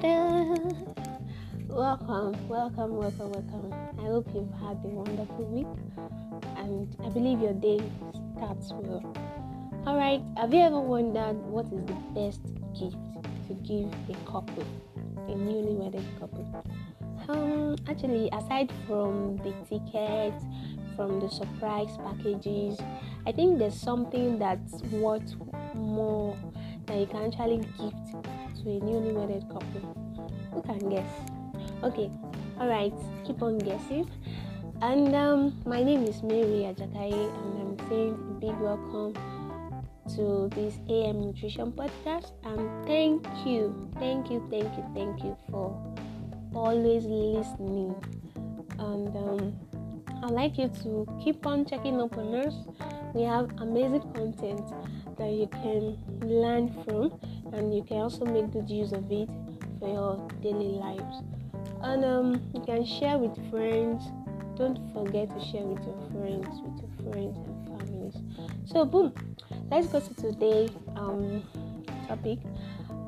[0.00, 0.86] Welcome,
[1.68, 3.74] welcome, welcome, welcome.
[3.98, 5.66] I hope you've had a wonderful week
[6.56, 7.80] and I believe your day
[8.36, 9.02] starts well.
[9.88, 12.44] Alright, have you ever wondered what is the best
[12.78, 12.96] gift
[13.48, 14.64] to give a couple,
[15.26, 16.46] a newly wedded couple?
[17.28, 20.44] Um, actually, aside from the tickets,
[20.94, 22.78] from the surprise packages,
[23.26, 25.34] I think there's something that's worth
[25.74, 26.36] more
[26.86, 28.14] that you can actually gift
[28.62, 29.94] to a newly wedded couple.
[30.52, 31.10] Who can guess?
[31.84, 32.10] Okay,
[32.58, 32.92] all right,
[33.24, 34.10] keep on guessing.
[34.82, 39.14] And um, my name is Mary Ajakai, and I'm saying a big welcome
[40.16, 42.32] to this AM Nutrition Podcast.
[42.44, 45.70] And thank you, thank you, thank you, thank you for
[46.54, 47.94] always listening.
[48.78, 49.56] And um,
[50.24, 52.54] I'd like you to keep on checking up on us.
[53.14, 54.62] We have amazing content
[55.16, 57.18] that you can learn from,
[57.52, 59.28] and you can also make good use of it
[59.78, 61.22] for your daily lives.
[61.82, 64.02] And um, you can share with friends.
[64.56, 68.14] Don't forget to share with your friends, with your friends and families.
[68.64, 69.12] So, boom,
[69.70, 71.44] let's go to today's um,
[72.08, 72.40] topic.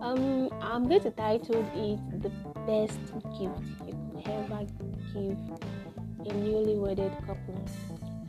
[0.00, 2.30] Um, I'm going to title it "The
[2.66, 3.00] Best
[3.36, 4.66] Gift You Could Ever
[5.12, 5.36] Give
[6.26, 7.64] a Newly Wedded Couple."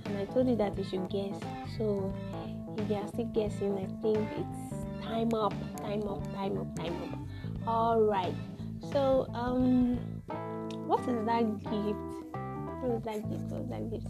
[0.05, 1.39] And I told you that you should guess.
[1.77, 2.13] So,
[2.77, 4.70] if you are still guessing, I think it's
[5.11, 7.67] time up, time up, time up, time up.
[7.67, 8.33] All right.
[8.93, 9.97] So, um,
[10.87, 12.11] what is that gift?
[12.81, 13.43] What is that gift?
[13.51, 14.07] What is that gift?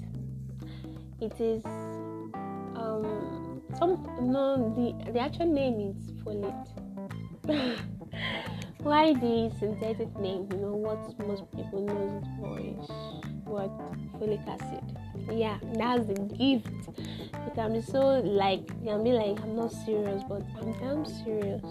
[1.19, 1.66] It is
[2.75, 6.69] um some no the the actual name is folate.
[8.79, 10.47] Why the synthetic name?
[10.52, 12.89] You know what most people know it for is
[13.45, 13.72] what
[14.19, 14.97] folic acid.
[15.30, 16.67] Yeah, that's the gift.
[16.97, 21.05] You can be so like you can be like I'm not serious, but I'm damn
[21.05, 21.63] serious.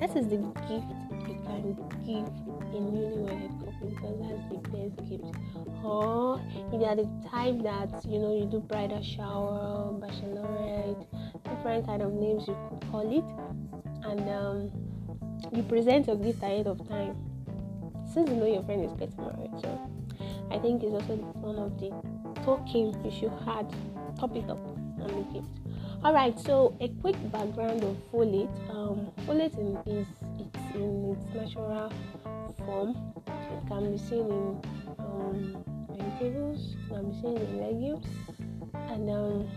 [0.00, 0.86] That is the gift
[1.28, 2.26] you can give
[2.74, 5.24] a newly wedded couple because that's the best gift.
[5.84, 6.40] Or
[6.72, 11.06] if you're the type that you know you do bridal shower, bachelorette,
[11.44, 13.24] different kind of names you could call it,
[14.08, 14.70] and um,
[15.52, 17.16] you present your gift ahead of time.
[18.12, 19.90] Since you know your friend is getting married, so
[20.50, 21.92] I think it's also one of the
[22.48, 23.68] token you should add,
[24.18, 25.52] top it up on the gift.
[26.02, 28.48] Alright, so a quick background of folate.
[28.70, 29.52] Um, folate
[29.86, 30.06] is
[30.38, 31.92] it's in its natural
[32.64, 32.96] form.
[33.26, 34.62] It can be seen in
[34.98, 38.06] um, vegetables, it can be seen in legumes,
[38.92, 39.48] and um,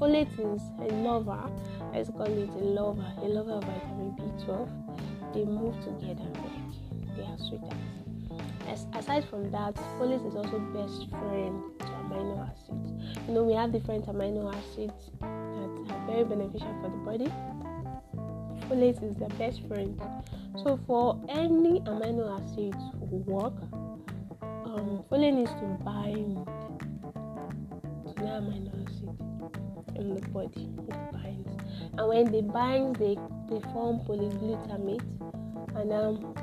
[0.00, 1.44] folate is a lover.
[1.92, 5.34] Let's call it a lover, a lover of vitamin B12.
[5.34, 8.01] They move together like they are sweethearts.
[8.72, 13.18] As, aside from that, folate is also best friend to amino acids.
[13.28, 17.30] You know, we have different amino acids that are very beneficial for the body.
[18.70, 20.00] Folate is the best friend.
[20.64, 23.52] So, for any amino acid to work,
[24.40, 26.46] um, folate needs to bind
[28.06, 30.70] to the amino acid in the body.
[30.88, 31.52] It binds,
[31.98, 33.18] and when they bind, they
[33.50, 35.04] they form polyglutamate,
[35.76, 36.34] and um,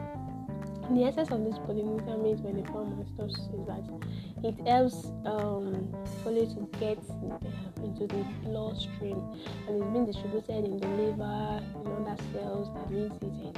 [0.96, 3.84] the essence of this polyglutamate when they form stuff is that
[4.44, 5.88] it helps um,
[6.24, 6.98] folate to get
[7.84, 9.22] into the bloodstream
[9.68, 13.58] and it's being distributed in the liver, in other cells that needs it.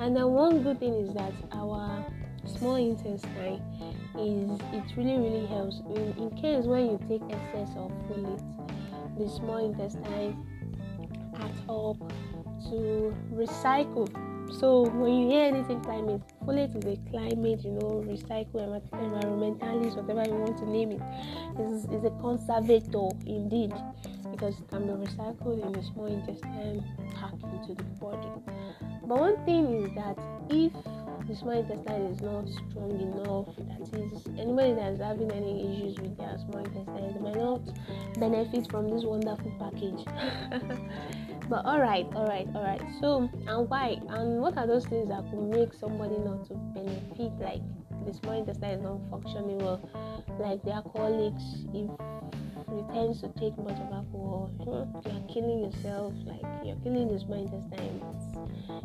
[0.00, 2.04] And then one good thing is that our
[2.46, 3.60] small intestine
[4.18, 8.42] is it really really helps in, in case when you take excess of folate,
[9.18, 10.36] the small intestine
[11.36, 11.98] acts up
[12.70, 14.08] to recycle
[14.50, 20.28] so when you hear anything climate, folate is a climate, you know, recycle, environmentalist, whatever
[20.28, 21.02] you want to name it,
[21.60, 23.72] is is a conservator indeed,
[24.30, 28.28] because it can be recycled in the small intestine back into the body.
[29.06, 30.18] But one thing is that
[30.50, 30.72] if
[31.28, 36.16] the small intestine is not strong enough, that is, anybody that's having any issues with
[36.16, 37.60] their small intestine, they might not
[38.18, 40.06] benefit from this wonderful package.
[41.48, 45.08] but all right all right all right so and why and what are those things
[45.08, 47.32] that could make somebody not to benefit?
[47.40, 47.62] Like
[48.06, 49.80] the small intestine is not functioning well.
[50.38, 51.42] Like their colleagues,
[51.74, 51.90] if
[52.70, 54.50] you tend to take much of alcohol.
[55.06, 58.02] You're killing yourself like you're killing the small intestine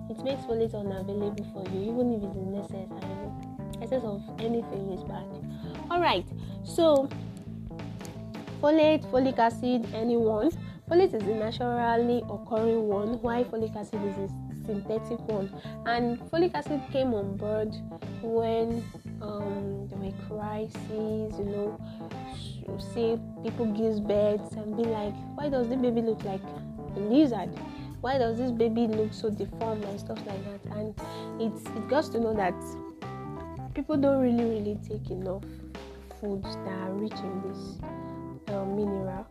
[0.09, 5.03] it makes folate unavailable for you even if it's in excess excess of anything is
[5.03, 5.25] bad.
[5.89, 6.25] All right
[6.63, 7.09] so
[8.61, 10.51] folate folic acid anyone.
[10.89, 14.27] Folate is a naturally occurring one, while folic acid is a
[14.65, 15.49] synthetic one.
[15.85, 17.73] And folic acid came on board
[18.21, 18.83] when
[19.21, 21.79] um, there were crises, you know,
[22.93, 26.41] say people give birth and be like, why does the baby look like
[26.95, 27.49] a lizard?
[28.03, 29.85] why does this baby look so deformed?
[29.85, 30.75] and stuff like that.
[30.75, 30.93] And
[31.39, 32.53] it's it got to know that
[33.73, 35.43] people don't really really take enough
[36.19, 37.79] foods that are rich in this
[38.49, 39.25] uh, mineral.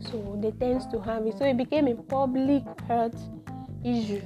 [0.00, 1.38] So they tend to have it.
[1.38, 3.16] So it became a public health
[3.82, 4.20] issue.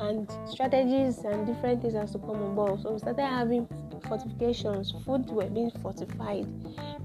[0.00, 2.82] And strategies and different things has to come on board.
[2.82, 3.66] So we started having
[4.06, 4.92] fortifications.
[5.06, 6.46] Food were being fortified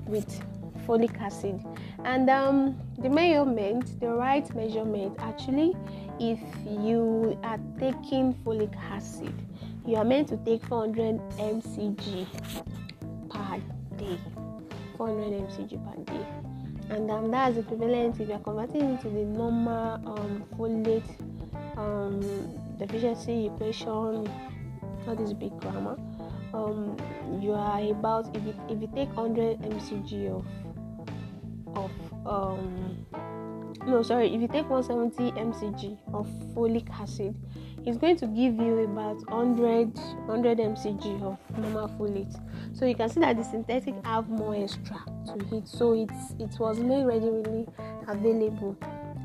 [0.07, 0.41] with
[0.85, 1.63] folic acid.
[2.03, 5.75] And um, the measurement the right measurement actually
[6.19, 9.33] if you are taking folic acid
[9.85, 12.25] you are meant to take 400 mcg
[13.29, 13.61] per
[13.97, 14.17] day.
[14.97, 16.25] 400 mcg per day.
[16.89, 21.03] And um, that's equivalent if you're converting it to the normal um, folate
[21.77, 22.21] um,
[22.77, 23.89] deficiency equation
[25.07, 25.97] all this big grammar
[26.53, 26.95] um,
[27.41, 30.45] you are about if you, if you take 100 mcg of
[31.75, 31.91] of
[32.27, 33.05] um
[33.87, 37.35] no sorry if you take 170 mcg of folic acid
[37.85, 39.97] it's going to give you about 100
[40.27, 42.39] 100 mcg of normal folate
[42.73, 45.67] so you can see that the synthetic have more extra to it.
[45.67, 47.67] So it's it was made readily
[48.07, 48.75] available.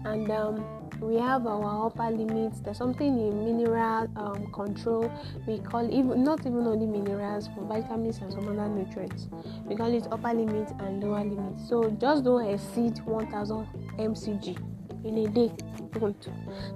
[0.04, 2.61] And um, we have our upper limits.
[2.61, 5.11] There's something in mineral um, control.
[5.47, 9.29] We call even not even only minerals for vitamins and some other nutrients.
[9.65, 13.67] We call it upper limit and lower limit so just don't exceed 1000
[13.99, 14.59] mcg
[15.05, 15.53] in a day.
[15.99, 16.29] Don't.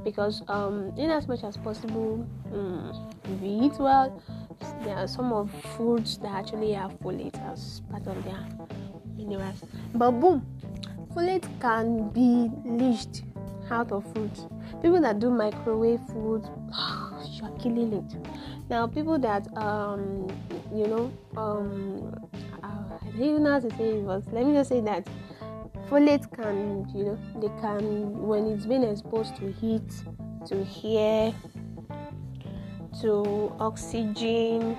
[0.05, 4.23] Because um, in as much as possible um, if you eat well
[4.85, 8.47] there are some of foods that actually have folate as part of their
[9.17, 9.65] minerals.
[9.95, 10.47] But boom
[11.15, 13.23] folate can be leached
[13.73, 14.31] out of food.
[14.83, 16.45] People that do microwave food,
[17.31, 18.17] you are killing it.
[18.69, 20.29] Now, people that um,
[20.75, 22.15] you know, um,
[22.63, 25.07] uh, I don't even know how to say it, but let me just say that
[25.89, 29.83] folate can, you know, they can when it's been exposed to heat,
[30.47, 31.35] to air,
[33.01, 34.77] to oxygen,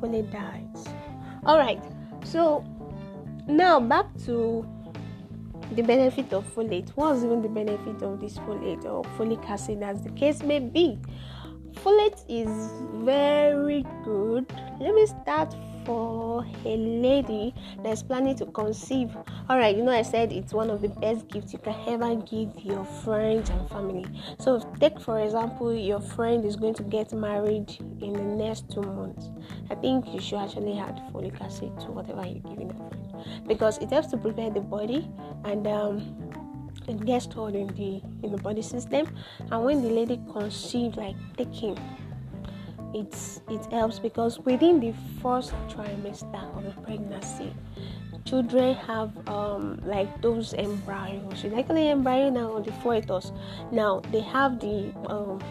[0.00, 0.86] folate dies.
[1.44, 1.82] All right,
[2.24, 2.64] so
[3.46, 4.66] now back to
[5.74, 6.90] the benefit of folate.
[6.94, 10.98] What's even the benefit of this folate or folic acid, as the case may be?
[11.82, 12.70] Folate is
[13.04, 14.46] very good.
[14.80, 15.54] Let me start
[15.84, 19.14] for a lady that's planning to conceive.
[19.48, 22.14] All right, you know, I said it's one of the best gifts you can ever
[22.16, 24.06] give your friends and family.
[24.38, 28.82] So, take for example, your friend is going to get married in the next two
[28.82, 29.30] months.
[29.70, 33.03] I think you should actually add folic acid to whatever you're giving that friend
[33.46, 35.10] because it helps to prepare the body
[35.44, 36.32] and um,
[36.88, 39.06] it gets stored in the in the body system.
[39.50, 41.78] And when the lady conceives, like taking
[42.94, 47.52] it's it helps because within the first trimester of the pregnancy
[48.24, 53.32] children have um, like those embryos like the embryo now the fetus
[53.72, 55.42] now they have the um,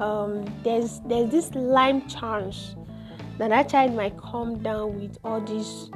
[0.00, 2.74] um, there's there's this lime chance
[3.38, 5.90] that that child might come down with all these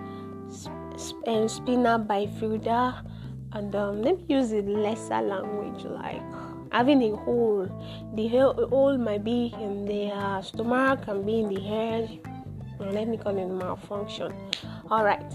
[1.28, 3.04] sp- uh, spina bifida
[3.52, 6.22] and um, let me use a lesser language like
[6.72, 7.68] having a hole.
[8.14, 12.20] The hole might be in the uh, stomach, can be in the head.
[12.78, 14.32] Let me call it malfunction.
[14.90, 15.32] All right.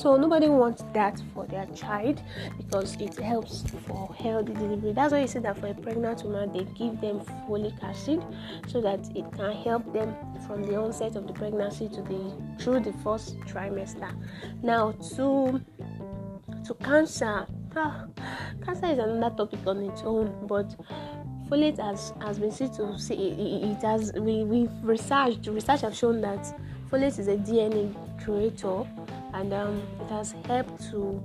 [0.00, 2.22] So nobody wants that for their child
[2.56, 4.92] because it helps for healthy delivery.
[4.92, 8.24] That's why you say that for a pregnant woman they give them folic acid
[8.66, 10.16] so that it can help them
[10.46, 14.10] from the onset of the pregnancy to the through the first trimester.
[14.62, 15.60] Now to
[16.64, 18.06] to cancer Ah,
[18.64, 20.74] cancer is another topic on its own, but
[21.48, 26.22] folate has, has been seen to see it, has we, we've researched research have shown
[26.22, 26.42] that
[26.90, 28.84] folate is a DNA creator
[29.40, 31.22] and um, it has helped to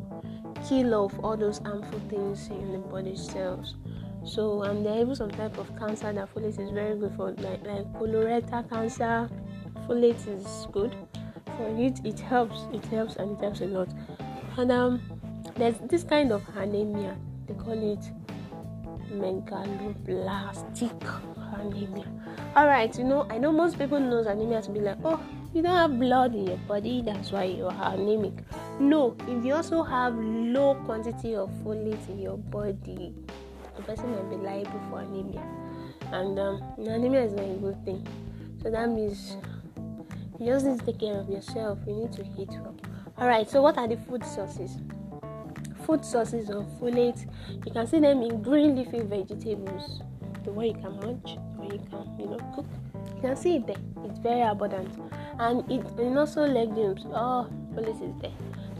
[0.67, 3.75] kill off all those harmful things in the body cells.
[4.23, 7.31] So um, there are even some type of cancer that folate is very good for,
[7.31, 9.29] like like colorectal cancer.
[9.87, 10.95] Folate is good
[11.57, 11.99] for it.
[12.03, 12.65] It helps.
[12.73, 13.89] It helps and it helps a lot.
[14.57, 15.01] And um,
[15.55, 17.15] there's this kind of anemia
[17.47, 18.11] they call it
[19.13, 20.91] megaloblastic
[21.59, 22.05] anemia
[22.55, 25.19] all right you know i know most people knows anemia to be like oh
[25.55, 28.33] you don't have blood in your body that's why you are anemic.
[28.79, 33.13] No if you also have low quantity of folate in your body
[33.77, 35.41] the person might be liable for anemia.
[36.11, 38.05] And um, anemia is not a good thing.
[38.61, 39.37] So that means
[40.39, 41.79] you just need to take care of yourself.
[41.87, 42.75] You need to eat well
[43.17, 44.77] all right so what are the food sources?
[45.85, 47.25] Food sources of folate.
[47.65, 50.01] You can see them in green leafy vegetables,
[50.43, 52.65] the way you can munch, the way you can, you know, cook.
[53.15, 53.77] You can see it there.
[54.03, 54.99] It's very abundant,
[55.39, 57.05] and it and also legumes.
[57.07, 58.31] Oh, folate is there.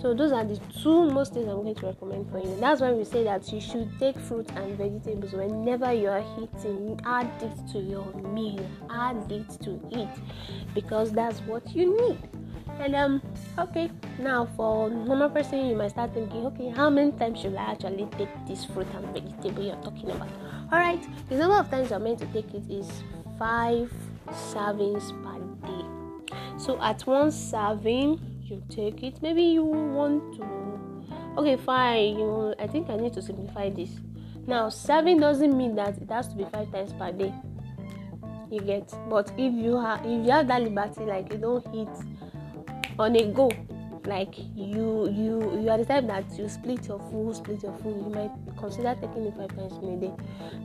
[0.01, 2.55] So those are the two most things I'm going to recommend for you.
[2.59, 6.99] That's why we say that you should take fruit and vegetables whenever you are eating.
[7.05, 8.63] Add it to your meal.
[8.89, 10.09] Add it to eat
[10.73, 12.19] because that's what you need.
[12.79, 13.21] And um,
[13.57, 17.71] okay, now for normal person, you might start thinking, okay, how many times should I
[17.71, 20.29] actually take this fruit and vegetable you're talking about?
[20.71, 22.87] All right, the number of times you're meant to take it is
[23.39, 23.91] five
[24.27, 25.74] servings per day.
[26.65, 29.21] So at one serving, you take it.
[29.21, 31.39] Maybe you want to.
[31.39, 32.17] Okay, fine.
[32.17, 33.91] You, I think I need to simplify this.
[34.47, 37.31] Now, serving doesn't mean that it has to be five times per day.
[38.49, 41.87] You get, but if you have if you have that liberty, like you don't eat
[42.97, 43.51] on a go
[44.07, 47.95] like you you you are the type that you split your food split your food
[48.05, 50.13] you might consider taking it five times in a day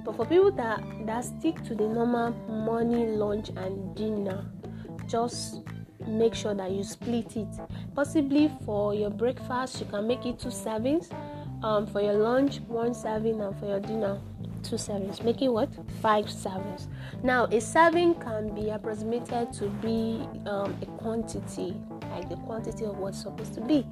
[0.05, 4.45] but for people that that stick to the normal morning lunch and dinner
[5.09, 5.63] just
[6.07, 7.49] make sure that you split it
[7.95, 11.13] possibly for your breakfast you can make it two servings
[11.63, 14.21] um, for your lunch one serving and for your dinner
[14.63, 15.69] two servings making what
[16.01, 16.87] five servings
[17.23, 21.75] now a serving can be approximated to be um, a quantity
[22.11, 23.87] like the quantity of what's supposed to be.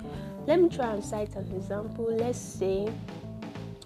[0.46, 2.12] Let me try and cite an example.
[2.14, 2.88] Let's say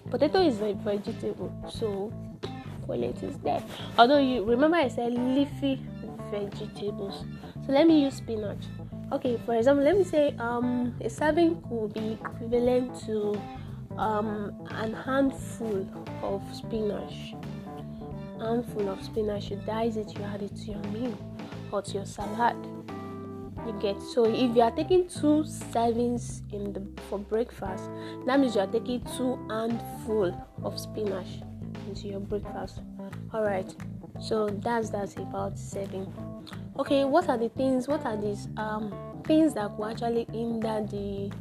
[0.09, 2.11] potato is a vegetable, so
[2.87, 3.63] folate is there.
[3.97, 5.81] Although you remember I said leafy
[6.31, 7.25] vegetables.
[7.65, 8.65] So let me use spinach.
[9.11, 13.39] Okay, for example, let me say um a serving could be equivalent to
[13.97, 15.87] um an handful
[16.21, 17.35] of spinach.
[18.39, 21.17] Handful of spinach, you dice it, you add it to your meal
[21.71, 22.55] or to your salad
[23.65, 27.89] you get so if you are taking two servings in the for breakfast
[28.25, 31.39] that means you are taking two handful of spinach
[31.87, 32.81] into your breakfast
[33.33, 33.73] all right
[34.19, 36.11] so that's that's about serving
[36.77, 38.93] okay what are the things what are these um
[39.25, 41.31] things that could actually hinder the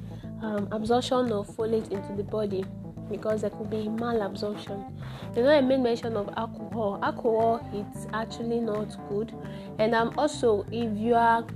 [0.43, 2.65] um, absorption of folate into the body
[3.11, 4.91] because there could be malabsorption.
[5.37, 6.99] You know, I made mention of alcohol.
[7.03, 9.33] Alcohol, it's actually not good,
[9.79, 11.47] and um, also if you are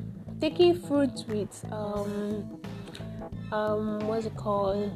[0.41, 2.61] taking fruit with um
[3.53, 4.93] um what's it called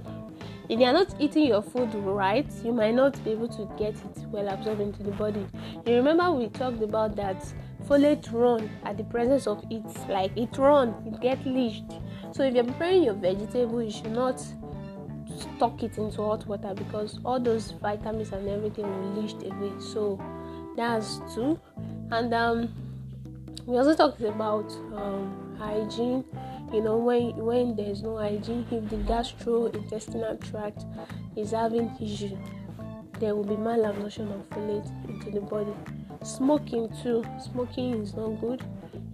[0.69, 3.95] if you are not eating your food right you might not be able to get
[3.95, 5.47] it well absorbed into the body
[5.87, 7.43] you remember we talked about that
[7.89, 11.93] folate run at the presence of it like it run it get leached.
[12.33, 14.41] So if you're preparing your vegetable you should not
[15.39, 20.21] stock it into hot water because all those vitamins and everything will leach away so
[20.77, 21.59] that's two.
[22.11, 22.69] And um
[23.67, 26.25] we also talked about um, hygiene.
[26.73, 30.85] You know when when there's no hygiene if the gastrointestinal tract
[31.37, 32.37] is having issue
[33.21, 35.75] there will be malabsorption of folate into the body
[36.23, 37.25] smoking too.
[37.53, 38.63] Smoking is not good.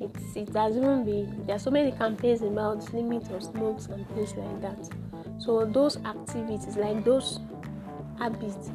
[0.01, 4.09] It's it has even been there are so many campaigns about limit of smokes and
[4.11, 4.89] things like that.
[5.39, 7.41] So those activities like those
[8.19, 8.71] habits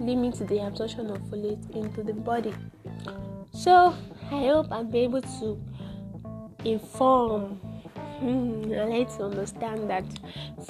[0.00, 2.54] limit the absorption of folate into the body.
[3.52, 3.94] So
[4.30, 5.60] I hope I'll be able to
[6.64, 7.60] inform
[8.18, 10.04] hmm, and let you understand that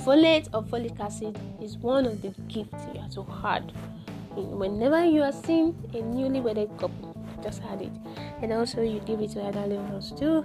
[0.02, 3.64] folate or folic acid is one of the gifts you have to have.
[4.42, 7.92] Whenever you are seeing a newly wedded couple, just add it.
[8.42, 10.44] And also, you give it to elderly ones too,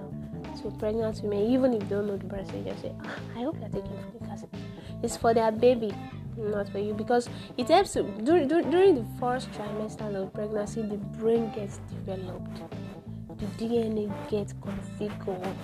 [0.61, 3.57] to pregnant women, even if you don't know the person, just say, ah, I hope
[3.59, 4.49] you're taking folic acid.
[5.01, 5.93] It's for their baby,
[6.37, 10.97] not for you, because it helps to, during, during the first trimester of pregnancy, the
[10.97, 12.61] brain gets developed
[13.39, 15.55] the DNA gets configured.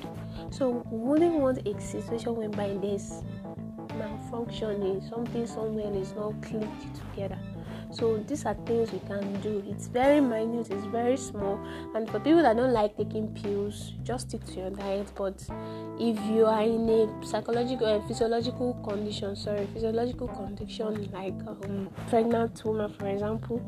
[0.49, 3.23] So wouldn't want a situation whereby there's
[3.97, 7.37] malfunctioning, something somewhere is not clicked together.
[7.95, 9.63] So these are things we can do.
[9.67, 11.57] It's very minute, it's very small,
[11.95, 15.09] and for people that don't like taking pills, just stick to your diet.
[15.15, 15.41] But
[15.97, 22.61] if you are in a psychological and physiological condition, sorry, physiological condition like um, pregnant
[22.65, 23.61] woman, for example,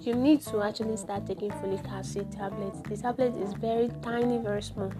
[0.00, 2.80] you need to actually start taking folic acid tablets.
[2.86, 4.92] The tablet is very tiny, very small.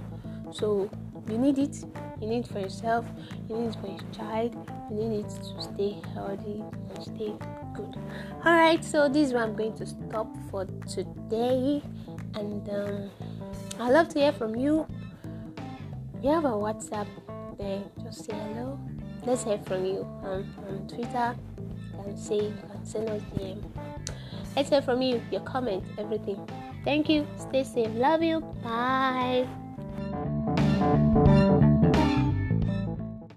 [0.51, 0.89] So
[1.29, 1.85] you need it.
[2.21, 3.05] You need it for yourself.
[3.49, 4.55] You need it for your child.
[4.91, 6.63] You need it to stay healthy
[6.95, 7.35] and stay
[7.75, 7.97] good.
[8.45, 8.85] All right.
[8.85, 11.83] So this is where I'm going to stop for today,
[12.35, 13.11] and um,
[13.79, 14.87] I love to hear from you.
[16.23, 17.09] You have a WhatsApp
[17.59, 17.83] there.
[18.03, 18.79] Just say hello.
[19.25, 21.37] Let's hear from you um, on Twitter.
[21.59, 23.63] You can say you can send us DM.
[24.57, 26.47] Let's hear from you, your comment, everything.
[26.85, 27.27] Thank you.
[27.39, 27.91] Stay safe.
[27.95, 28.41] Love you.
[28.63, 29.62] Bye.